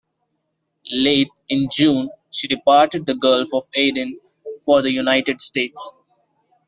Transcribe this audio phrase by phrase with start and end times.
[0.91, 4.19] Late in June she departed the Gulf of Aden
[4.65, 5.95] for the United States.